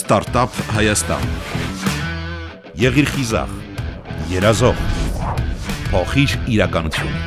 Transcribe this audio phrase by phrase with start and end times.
[0.00, 1.24] Ստարտափ Հայաստան։
[2.80, 3.50] Եղիր խիզախ,
[4.30, 4.78] երազող,
[5.90, 7.18] փոխիր իրականություն։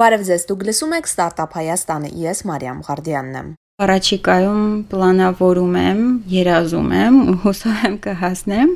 [0.00, 5.98] Բարև ձեզ, դուք լսում եք Ստարտափ Հայաստանը։ Ես Մարիամ Ղարդյանն եմ։ Առաջիկայում պլանավորում եմ,
[6.32, 8.70] երազում եմ ու հուսով եմ կհասնեմ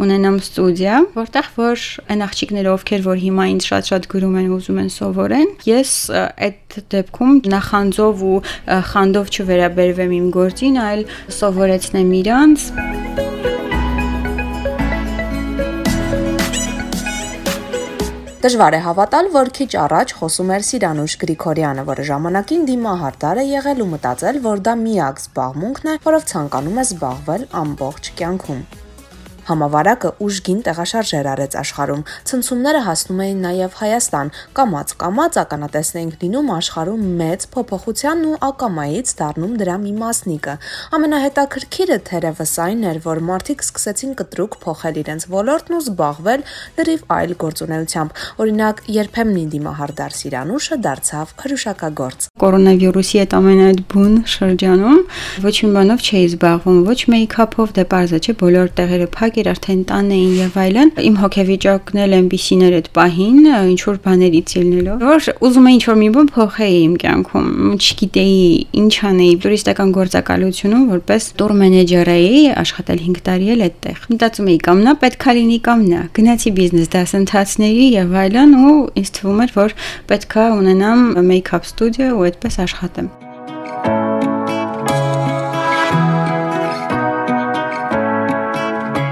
[0.00, 1.84] ունենամ ստուդիա, որտեղ որ
[2.14, 7.36] այն աղջիկները, ովքեր որ հիմա ինձ շատ-շատ գրում են, ուզում են սովորեն, ես այդ դեպքում
[7.52, 8.40] նախանձով ու
[8.96, 12.70] խանդով չվերաբերվեմ իմ գործին, այլ սովորեցնեմ իրանց
[18.46, 23.82] Դժվար է հավատալ, որ քիչ առաջ խոսում էր Սիրանուշ Գրիգորյանը, որը ժամանակին դիմահարդար է եղել
[23.82, 28.66] ու մտածել, որ դա միակ զբաղմունքն է, որով ցանկանում է զբաղվել ամբողջ կյանքում։
[29.46, 37.46] Համավարակը ուժգին տեղաշարժեր արեց աշխարհում։ Ցնցումները հասնում էին նաև Հայաստան։ Կամած-կամած ականատեսն լինում աշխարհում մեծ
[37.54, 40.54] փոփոխությանն ու ակամայից դառնում դրա մի մասնիկը։
[40.96, 46.44] Ամենահետաքրքիրը թերևս այն էր, որ մարդիկ սկսեցին կտրուկ փոխել իրենց ոլորտն ու զբաղվել
[46.76, 55.00] լրիվ այլ գործունեությամբ։ Օրինակ, երբեմնի դիմահարդար Սիրանուշը դարձավ հրուշակագործ։ Կորոնավիրուսի այդ ամենայդ բուն շրջանում
[55.46, 59.82] ոչ մի բանով չէի զբաղվում, ոչ մեյքափով, դե parza չէ, բոլոր տեղերը փակ էր, արդեն
[59.90, 63.40] տան էին եւ այլն։ Իմ հոգեվիճակն էլ այնպեսին էր այդ պահին,
[63.72, 68.40] ինչ որ բաներից ելնելով, որ ուզում էի ինչ որ մի բան փոխեի իմ կյանքում։ Չգիտեի
[68.80, 74.58] ինչ անեի տուրիստական գործակալությունում, որպես տուր մենեջեր էի, աշխատել 5 տարի էլ այդտեղ։ Մտածում էի
[74.66, 79.54] կամ նա պետքա լինի կամ նա։ Գնացի բիզնես դասընթացների եւ այլն ու ինձ թվում էր,
[79.60, 79.78] որ
[80.12, 83.14] պետքա ունենամ մեյքափ ստուդիա ու այդպես աշխատեմ։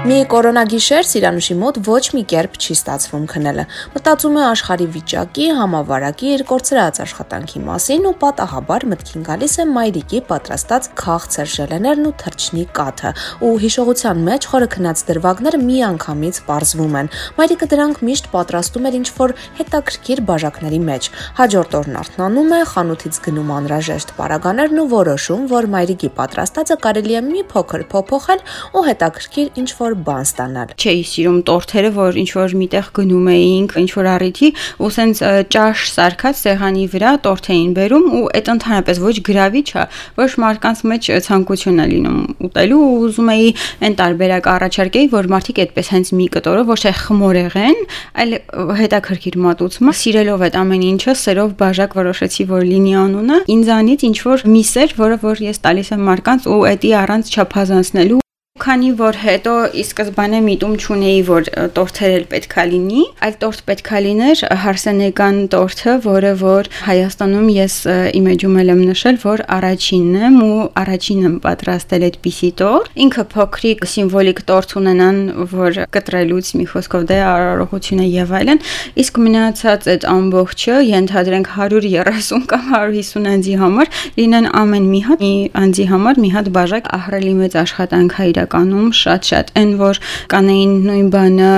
[0.05, 3.63] Մի կորոնագիշեր Սիրանուշի մոտ ոչ մի կերպ չի ստացվում քնելը։
[3.95, 10.21] Մտածում է աշխարհի վիճակի, համավարակի իր կորցրած աշխատանքի մասին ու պատահաբար մտքին գալիս է մայրիկի
[10.29, 13.13] պատրաստած քաղցր ժելեներն ու թրջնի կաթը։
[13.49, 17.11] Ու հիշողության մեջ խորը քնած դրվագները միանգամից པարզվում են։
[17.41, 21.09] Մայրիկը դրանք միշտ պատրաստում էր ինչ-որ հետաքրքիր բաժակների մեջ։
[21.41, 27.25] Հաջորդ օրն արթնանում է, խանութից գնում անհրաժեշտ պարագաներն ու որոշում, որ մայրիկի պատրաստածը կարելի է
[27.25, 28.45] մի փոքր փոփոխել
[28.75, 33.91] ու հետաքրքիր ինչ-որ բան ստանալ։ Չէի սիրում տորթերը, որ ինչ որ միտեղ գնում էինք, ինչ
[33.95, 34.49] որ առիթի,
[34.85, 35.21] ու սենց
[35.55, 39.85] ճաշ սարքած սեղանի վրա տորթ էին բերում ու այդ ընդհանրապես ոչ գրավիչ է,
[40.19, 43.47] ոչ մարդկանց մեջ ցանկություն է լինում ուտելու ու ուզում էի
[43.85, 47.79] այն տարբերակ առաջարկեի, որ մարդիկ այդպես հենց մի կտորով ոչ թե խմորեղեն,
[48.25, 48.35] այլ
[48.81, 54.45] հետաքրքիր մատուցում, սիրելով այդ ամեն ինչը, սերով բաժակ որոշեցի, որ լինի անունը, ինձանից ինչ որ
[54.55, 58.24] միսեր, որը որ ես տալիս եմ մարկանց ու էդի առանց չափազանցնելու
[58.65, 63.99] Քանի որ հետո ի սկզբանե միտում չունեի, որ տորթեր էլ պետքա լինի, այլ տորթ պետքա
[64.05, 67.75] լիներ հարսենեկան տորթը, որը որ Հայաստանում ես
[68.17, 74.73] իմեջում եմ նշել, որ առաջինն եմ ու առաջինը պատրաստել այդպիսի տորթ։ Ինքը փոքրիկ սիմվոլիկ տորթ
[74.81, 75.21] ունենան,
[75.53, 78.63] որ կտրելուց մի խոսքով դե արարողությունը եւ այլն,
[79.05, 85.33] իսկ մնացած այդ ամբողջը ենթադրենք 130 կամ 150 անձի համար լինեն ամեն մի հատ մի
[85.61, 89.97] անձի համար մի հատ բաժակ ահրելի մեծ աշխատանք հայր իրականում շատ-շատ այն որ
[90.31, 91.49] կանեին նույն բանը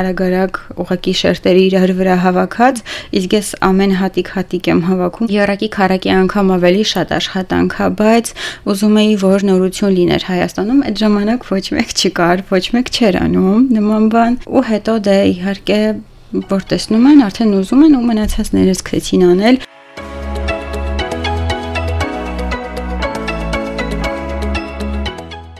[0.00, 2.76] արագ-արագ ուղակի շերտերի իրար վրա հավաքած,
[3.18, 8.26] իսկ ես ամեն հատիկ-հատիկ եմ հավաքում։ Երակի քարակի անգամ ավելի շատ աշխատանք է, բայց
[8.74, 13.60] ուզում էի որ նորություն լիներ Հայաստանում, այդ ժամանակ ոչ մեկ չկար, ոչ մեկ չէր անում
[13.74, 15.80] նման բան, ու հետո դե իհարկե
[16.50, 19.62] որ տեսնում են, արդեն ուզում են ու մնացածները սկսեցին անել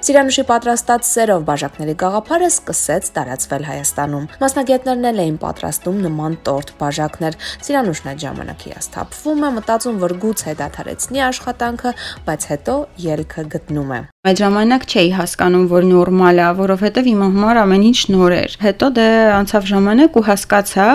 [0.04, 7.41] Սիրանուշի պատրաստած սերով բաժակների գաղափարը սկսեց տարածվել Հայաստանում։ Մասնագետներն էլ էին պատրաստում նման տորտ բաժակներ։
[7.65, 11.94] Սիրանուշն այդ ժամանակ հիասթափվում է, մտածում, որ գուցե դադարեցնի աշխատանքը,
[12.28, 17.59] բայց հետո ելքը գտնում է։ Այդ ժամանակ չէի հասկանում, որ նորմալ է, որովհետև իմ համար
[17.61, 20.87] ամեն ինչ նոր էր։ Հետո դե անցավ ժամանակ ու հասկացա,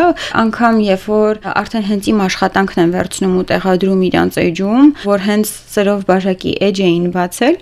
[0.41, 5.53] անգամ երբ որ արդեն հենց իմ աշխատանքն են վերցնում ու տեղադրում իրանց էջում, որ հենց
[5.78, 7.56] սերով բաժակի էջ էին բացել,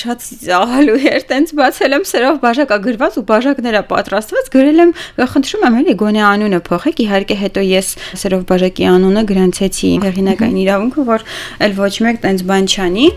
[0.00, 0.26] շատ
[0.56, 4.96] ահալու էր, տենց բացել եմ սերով բաժակա գրված ու բաժակները պատրաստված, գրել եմ,
[5.36, 7.94] խնդրում եմ էլի գոնե անունը փոխեք, իհարկե հետո ես
[8.24, 11.30] սերով բաժակի անունը գրանցեցի հեղինակային իրավունքը, որ
[11.68, 13.08] այլ ոչ մեկ տենց բան չանի։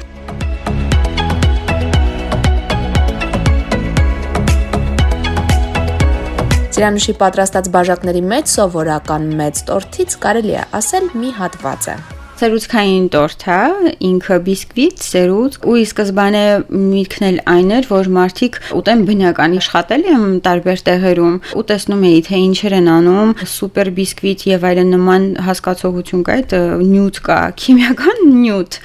[6.80, 13.42] Սիրանուշի պատրաստած բաժակների մեջ սովորական մեծ տորթից կարելի է ասել մի հատված է։ Սերուցքային տորթ
[13.52, 19.56] է, ինքը բիսկվիտ, սերուցք, ու ի սկզբանե միտքն էլ այն էր, որ մարդիկ ուտեն բնական
[19.60, 24.94] աշխատել եմ տարբեր տեղերում, ու տեսնում էի թե ինչեր են անում, սուպեր բիսկվիտ եւ այլն
[24.96, 26.56] նման հասկացողություն կա, այդ
[26.94, 28.80] նյութ կա, քիմիական նյութ։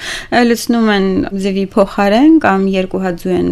[0.50, 1.06] Լցնում են
[1.44, 3.48] ձևի փոխարեն կամ երկու հատ ձու են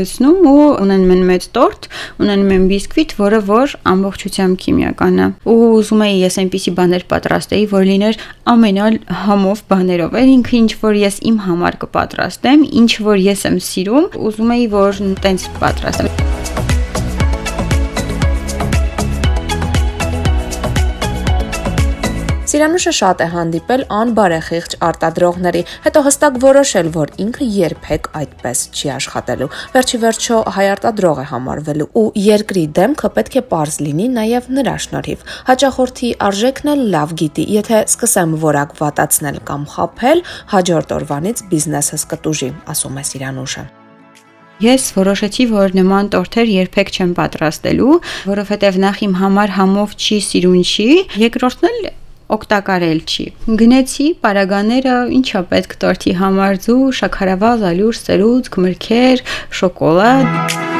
[0.00, 1.88] լցնում ու ունեն մեն մեծ տորթ,
[2.24, 7.64] ունեն մեն բիսկվիտ, որը որ ամբողջությամբ քիմիական է։ Ու ուզում էի ես այնպիսի բաներ պատրաստեի,
[7.70, 13.24] որ լիներ ամենալ համով բաներով։ Այդ ինքը ինչ որ ես իմ համար կպատրաստեմ, ինչ որ
[13.28, 16.79] ես եմ սիրում, ուզում էի որ տենց պատրաստեմ։
[22.50, 29.48] Սիրանուշը շատ է հանդիպել անբարեխիղճ արտադրողների, հետո հստակ որոշել, որ ինքը երբեք այդպես չի աշխատելու։
[29.74, 34.74] Վերջի վերջո հայ արտադրող է համարվելու ու երկրի դեմքը պետք է པարզ լինի նաև նրա
[34.82, 42.06] շնորհիվ։ Հաճախորդի արժեքն էլ լավ գիտի, եթե սկսեմ որակ վատացնել կամ խափել, հաջորդ օրվանից բիզնեսս
[42.10, 43.64] կտուժի, ասում է Սիրանուշը։
[44.60, 47.94] Ես որոշեցի, որ նման տորթեր երբեք չեմ պատրաստելու,
[48.34, 50.90] որովհետև նախ իմ համար համով չի սիրուն չի,
[51.22, 51.80] երկրորդն էլ
[52.36, 53.26] օգտակարել չի։
[53.60, 59.24] Գնեցի պարագաները, ինչա պետք տորթի համար ձու, շաքարավազ, ալյուր, սերուցք, մրգեր,
[59.60, 60.79] շոկոլադ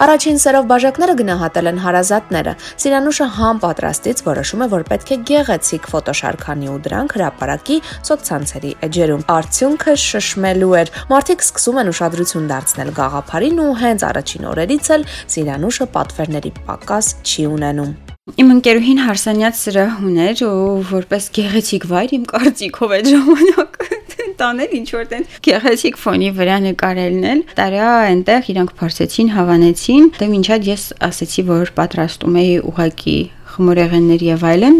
[0.00, 5.88] Առաջին սերով բաժակները գնահատել են հարազատները։ Սիրանուշը համ պատրաստից որոշում է, որ պետք է գեղեցիկ
[5.92, 7.76] ֆոտոշարքանի ու դրանք հրապարակի
[8.08, 14.94] սոցցանցերի էջերում։ Արդյունքը շշմելու էր։ Մարդիկ սկսում են ուշադրություն դարձնել գաղափարին ու հենց առաջին օրերից
[14.96, 15.04] էլ
[15.36, 20.56] Սիրանուշը պատվերների պակաս չի ունենում։ Իմ ընկերուհին հարսանյաց սրահ ուներ ու
[20.90, 23.78] որպես գեղեցիկ վայր իմ կարծիքով այդ ժամանակ
[24.42, 30.28] տանել ինչ որ տենց գեղեցիկ ֆոնի վրա նկարելն էլ տարա այնտեղ իրանք փորձեցին հավանեցին դե
[30.34, 33.16] մինչად ես ասեցի որ պատրաստում էի ուղակի
[33.54, 34.78] խմորեղեններ եւ այլն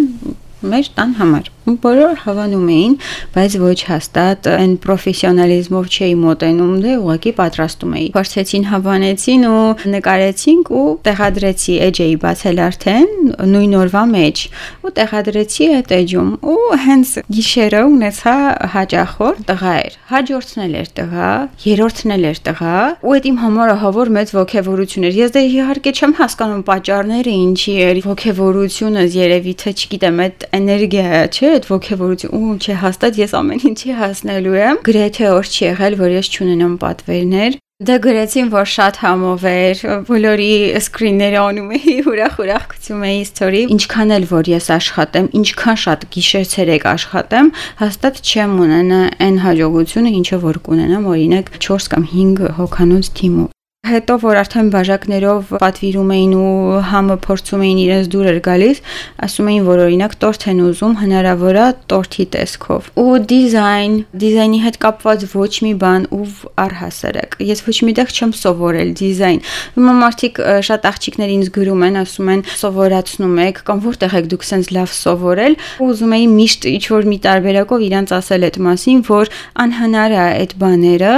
[0.70, 1.50] մեր տան համար
[1.84, 2.94] բոլոր հավանում էին,
[3.34, 9.64] բայց ոչ հաստատ այն պրոֆեսիոնալիզմով չէի մոտենում, դե ուղղակի պատրաստում էի։ Փորձեցին հավանեցին ու
[9.94, 13.11] նկարեցինք ու տեղադրեցի էջեի բացել արդեն
[13.50, 14.44] նույն օրվա մեջ
[14.81, 18.37] ու տեղադրեցի այդ էջում ու հենց գիշերը ունեցա
[18.75, 21.31] հաճախոր տղա էր։ Հաջորդն էլ էր տղա,
[21.70, 25.93] երրորդն էլ էր տղա ու այդ իմ համար ահավոր մեծ ողջավորություն էր։ Ես դե իհարկե
[26.00, 32.58] չեմ հասկանում պատճառները ինչի էր ողջավորությունը երևի թե չգիտեմ այդ էներգիա չէ այդ ոգևորություն ու
[32.60, 37.58] չէ հաստատ ես ամեն ինչի հասնելու եմ գրեթե օր չի եղել որ ես չունենամ պատվերներ
[37.80, 40.48] Դա գրեցին, որ շատ համով էր, բոլորի
[40.82, 46.84] սկրինները անում էի, ուրախ-ուրախ գցում էի story։ Ինչքան էլ որ ես աշխատեմ, ինչքան շատ գիշեր-ցերեկ
[46.90, 47.48] աշխատեմ,
[47.80, 48.98] հաստատ չեմ ունենա
[49.28, 53.48] այն հաջողությունը, ինչը որ կունենամ, օրինակ 4 կամ 5 հոկանոց թիմով։
[53.90, 58.81] Հետո որ արդեն բաժակներով պատվիրում էին ու համը փորձում էին իրենց դուրեր գալիս,
[59.26, 64.78] ասում էին, որ օրինակ տորթ են ուզում հնարավոր է տորթի տեսքով։ Ու դիզայն, դիզայնի հետ
[64.84, 66.28] կապված ոչ մի բան ու
[66.64, 69.40] առհասարակ։ Ես ոչ միտեղ չեմ սովորել դիզայն։
[69.75, 70.40] Հիմա մարդիկ
[70.70, 74.94] շատ աղջիկներ ինձ գրում են, ասում են սովորացնում եք կամ որտեղ եք դուք sense լավ
[75.00, 75.58] սովորել։
[75.90, 79.34] Ուզում էի միշտ ինչ որ մի տարբերակով իրանց ասել այդ մասին, որ
[79.66, 81.14] անհնար է այդ բաները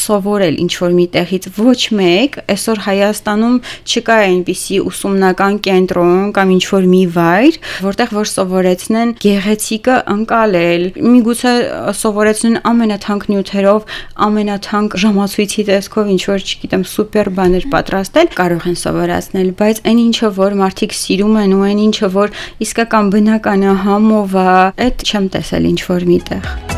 [0.00, 6.52] սովորել ինչ որ մի տեղից ոչ մի մեկ, այսօր Հայաստանում չկա այնպիսի ուսումնական կենտրոն կամ
[6.54, 10.84] ինչ որ մի վայր, որտեղ որ սովորեցնեն գեղեցիկը ընկալել։
[11.14, 11.54] Միգուցե
[12.00, 13.88] սովորեցնեն ամենաթանկ նյութերով,
[14.28, 20.32] ամենաթանկ ժամացույցի տեսքով ինչ որ, չգիտեմ, սուպեր բաներ պատրաստել, կարող են սովորացնել, բայց այն ինչը
[20.38, 22.38] որ մարդիկ սիրում են ու այն ինչը որ
[22.68, 24.48] իսկական բնականը համով է,
[24.88, 26.73] այդ չեմ տեսել ինչ որ միտեղ։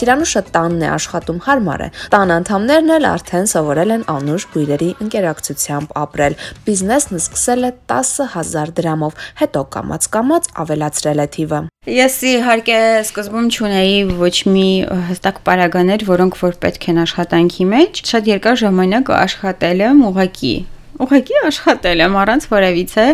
[0.00, 5.92] Սիրանուշը տանն է աշխատում հարմար է։ Տան անդամներն էլ արդեն սովորել են անուշ բույրերի ինտերակցիությամբ
[6.00, 6.36] ապրել։
[6.68, 11.60] Բիզնեսն սկսել է 10000 դրամով, հետո կամած-կամած ավելացրել է թիվը։
[12.00, 14.66] Ես իհարկե սկզբում չունեի ոչ մի
[15.12, 20.54] հստակ պարագաներ, որոնք որ պետք են աշխատանքի մեջ։ Շատ երկար ժամանակ աշխատել եմ ուղակի
[21.00, 23.04] ուղղակի աշխատել եմ առանց որևիցե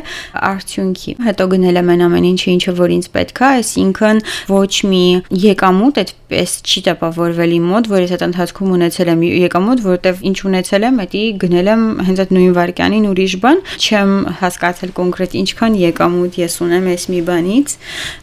[0.51, 5.03] արդյունքի։ Հետո գնել եմ այն ամեն ինչը, ինչը որ ինձ պետք է, այսինքն ոչ մի
[5.47, 10.39] եկամուտ այդպես չի տպավորվել իմ մոտ, որ ես այդ ընթացքում ունեցել եմ եկամուտ, որովհետև ինչ
[10.51, 15.79] ունեցել եմ, դա գնել եմ հենց այդ նույն վարքյանին ուրիշ բան, չեմ հասկացել կոնկրետ ինչքան
[15.87, 17.77] եկամուտ ես ունեմ այս մի բանից։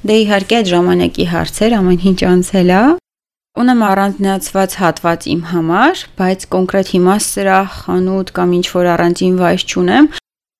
[0.04, 2.84] Դե իհարկե այդ ժամանակի հարցեր ամեն ինչ անցել է,
[3.54, 9.66] Ունեմ առանձնացված հատված իմ համար, բայց կոնկրետ հիմա սրա խանութ կամ ինչ որ առանձին վայր
[9.70, 10.08] չունեմ,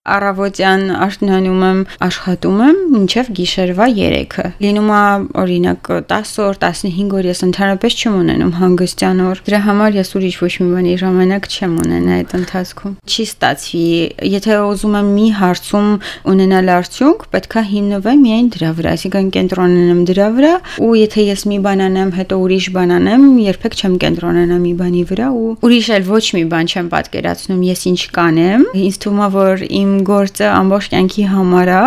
[0.04, 5.04] Առավոտյան արթնանում եմ, աշխատում եմ մինչև գիշերվա 3-ը։ Լինում է
[5.40, 10.40] օրինակ 10 օր, 15 օր ես ընդհանրապես չեմ ունենում հանգստյան օր։ Դրա համար ես ուրիշ
[10.44, 13.86] ոչ մի բանի ժամանակ չեմ ունենա այդ ընթացքում։ Չի ստացվի,
[14.34, 15.88] եթե ուզում եմ մի հարցում
[16.34, 21.58] ունենալ արդյունք, պետքա հիմնվեմ միայն դրա վրա, այսինքն կենտրոնանամ դրա վրա, ու եթե ես մի
[21.64, 26.08] բան անեմ, հետո ուրիշ բան անեմ, երբեք չեմ կենտրոնանա մի բանի վրա ու ուրիշ էլ
[26.12, 30.88] ոչ մի բան չեմ պատկերացնում ես ինչ կանեմ։ Ինձ թվում է, որ իմ գործը ամբողջ
[30.94, 31.82] կյանքի համար է,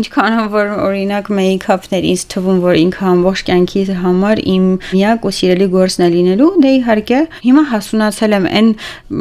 [0.00, 5.68] ինչքան որ օրինակ մեյքափներ ինձ թվում, որ ինքը ամբողջ կյանքի համար իմ միակ ու սիրելի
[5.76, 8.74] գործն է լինելու, դե իհարկե հիմա հասունացել եմ այն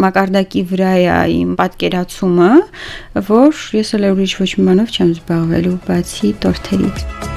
[0.05, 2.51] մակարդակի վրա է իմ պատկերացումը,
[3.29, 7.34] որ ես էլ ուրիշ ոչ մի բանով չեմ զբաղվելու, բացի տորթերից։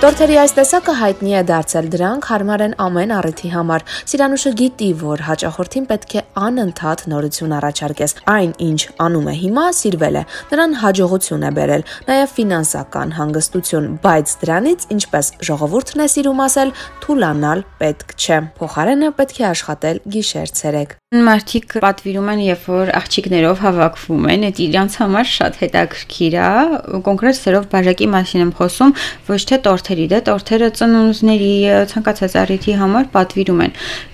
[0.00, 5.22] Տորթերի այս տեսակը հայտնի է դարձել դրանք հարմար են ամեն առիթի համար։ Սիրանուշը գիտի, որ
[5.26, 10.22] հաճախորդին պետք է անընդհատ նորություն առաջարկես։ Այն, ինչ անում է հիմա, սիրվել է։
[10.54, 17.62] Նրան հաջողություն է բերել, նաև ֆինանսական հանգստություն, բայց դրանից, ինչպես ժողովուրդն է սիրում ասել, թուլանալ
[17.84, 24.44] պետք չէ։ Փոխարենը պետք է աշխատել գիշեր-ցերեկ։ Մարդիկ պատվիրում են, երբ որ աղջիկներով հավաքվում են,
[24.46, 26.50] այդ իրանց համար շատ հետաքրքիր է։
[27.08, 28.94] Կոնկրետ սերով բաժակի մասին եմ խոսում,
[29.26, 29.58] ոչ թե
[29.90, 31.54] տորթերի, դե տորթերը ծնունդների
[31.90, 33.72] ցանկացած առիթի համար պատվիրում են։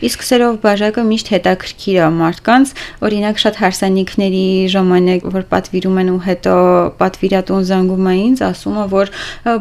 [0.08, 2.72] Իսկ սերով բաժակը միշտ հետաքրքիր է մարդկանց,
[3.04, 6.56] օրինակ շատ հարսանիքների ժամանակ, որ պատվիրում են ու հետո
[6.96, 9.06] պատվիրատուն զանգում է ինձ, ասում է, որ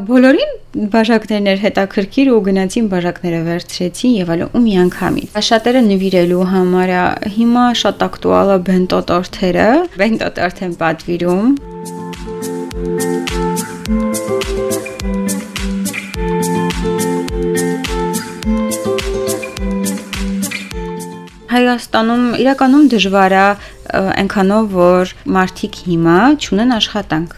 [0.08, 0.52] բոլորին
[0.96, 6.90] բաժակներն էր հետաքրքիր ու գնացին բաժակները վերցրեցին եւ այլն ու միանգամից։ Շատերը նվիրելու համար
[7.36, 11.56] հիմա շատ ակտուալ է բենտո տորթերը, բենտո տորթ են պատվիրում։
[21.56, 23.48] Հայաստանում իրականում դժվար է
[23.96, 27.36] այնքանով որ մարդիկ հիմա ճունեն աշխատանք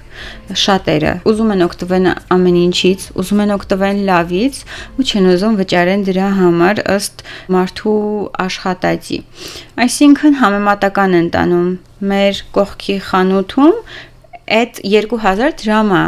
[0.62, 4.60] շատերը ուզում են օգտվել ամեն ինչից, ուզում են օգտվել լավից
[4.98, 7.24] ու չեն ուզում վճարեն դրա համար ըստ
[7.56, 8.02] մարդու
[8.48, 9.20] աշխատածի։
[9.86, 11.72] Այսինքն համեմատական են տանում
[12.12, 13.82] մեր կողքի խանութում
[14.58, 16.04] այդ 2000 դրամ է,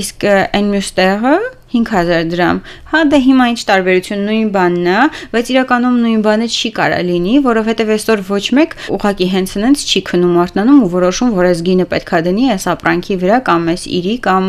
[0.00, 1.36] իսկ այն մյուս տեղը
[1.74, 2.60] 5000 դրամ։
[2.90, 5.00] Հա դե հիմա ինչ տարբերություն նույն բանն է,
[5.30, 10.00] բայց իրականում նույն բանը չի կարա լինի, որովհետև այսօր ոչ մեկ ուղակի հենց հենց չի
[10.10, 14.14] քնում արտնանում ու որոշում, որ այս գինը պետքա դնի այս ապրանքի վրա կամ այս իրի
[14.26, 14.48] կամ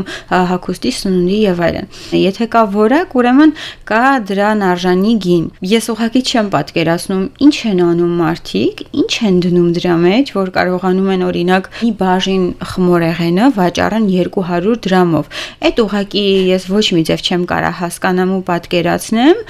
[0.52, 1.90] հակոստի սնունդի եւ այլն։
[2.22, 3.54] Եթե կա որակ, ուրեմն
[3.92, 4.02] կա
[4.32, 9.96] դրան արժանի գին։ Ես ուղակի չեմ պատկերացնում ինչ են անում մարդիկ, ինչ են դնում դրա
[10.02, 15.32] մեջ, որ կարողանում են օրինակ մի բաժին խմորեղենը վաճառեն 200 դրամով։
[15.70, 19.42] Այդ ուղակի ես ոչ մի ձև չեմ կարա հասկանամ ու պատկերացնեմ,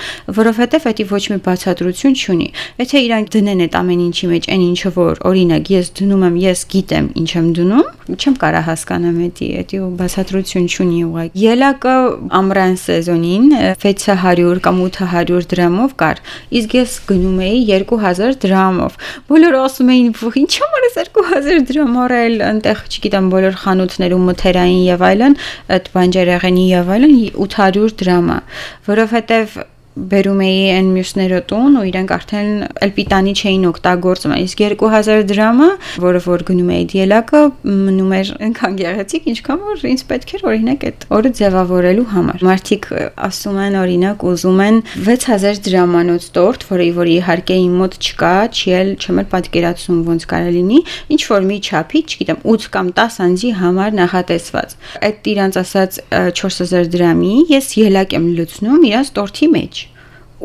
[0.41, 2.48] որովհետև դա ոչ մի բացատրություն չունի։
[2.82, 6.63] Եթե իրանք դնեն այդ ամեն ինչի մեջ այն ինչը որ օրինակ ես դնում եմ, ես
[6.72, 11.96] գիտեմ ինչ եմ դնում, չեմ կարա հասկանամ դա, դա բացատրություն չունի ուղղակի։ Ելակը
[12.41, 13.46] ամռան սեզոնին
[13.82, 16.22] 600 կամ 800 դրամով կար,
[16.62, 18.98] իսկ ես գնում էի 2000 դրամով։
[19.32, 20.10] Բոլորը ասում էին,
[20.41, 25.36] ինչ համար է 2000 դրամ առել, այնտեղ, չգիտեմ, բոլոր խանութներում մթերային եւ այլն,
[25.75, 27.15] այդ բանջարեղենի եւ այլն
[27.51, 28.39] 800 դրամ է,
[28.88, 29.60] որովհետև
[29.91, 32.51] բերում էի այն մյուսները տուն ու իրենք արդեն
[32.86, 35.67] էլ պիտանի չէին օգտագործում։ Իսկ 2000 դրամը,
[36.03, 40.86] որը որ գնում էի դիելակը, մնում էր այնքան գեղեցիկ, ինչքան որ ինձ պետք էր օրինակ
[40.88, 42.88] այդ օրը ձևավորելու համար։ Մարդիկ
[43.27, 44.79] ասում են օրինակ ուզում են
[45.12, 50.27] 6000 դրամանոց տորտ, որը որ իհարկե իմ մոտ չկա, չի էլ չեմ էլ պատկերացնում ոնց
[50.31, 50.81] կարա լինի,
[51.12, 54.75] ինչ որ մի չափի, չգիտեմ, 8 կամ 10 անձի համար նախատեսված։
[55.12, 56.01] Այդ իրանց ասած
[56.41, 59.81] 4000 դրամի ես ելակ եմ լուծնում իրաց տորթի մեջ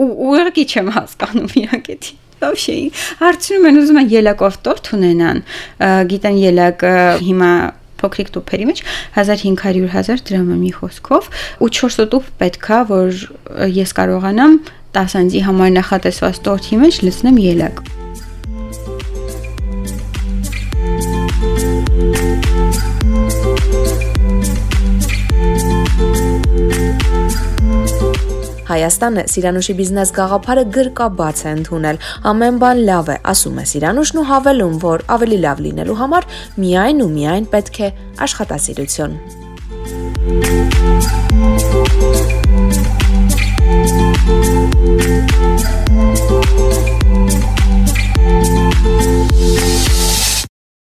[0.01, 2.75] ու ուղղակի չեմ հասկանում իրանք էդի Вообще
[3.19, 5.41] հարցնում են ուզում են ելակով տորտ ունենան
[6.09, 7.51] գիտեն ելակը հիմա
[8.01, 8.83] փոքրիկ տուփերի մեջ
[9.19, 11.29] 1500-1000 դրամ է մի խոսքով
[11.61, 13.23] ու 4 տուփ պետքա որ
[13.77, 14.59] ես կարողանամ
[14.97, 17.83] 10 անձի համար նախատեսված տորթի մեջ լցնեմ ելակ
[28.66, 32.00] Հայաստանը Սիրանուշի բիզնես գաղափարը գրկաբաց է ընդունել։
[32.32, 36.28] Ամեն բան լավ է, ասում է Սիրանուշն ու հավելում, որ ավելի լավ լինելու համար
[36.66, 37.88] միայն ու միայն պետք է
[38.26, 39.18] աշխատասիրություն։
[40.26, 40.56] Thank
[49.90, 49.95] you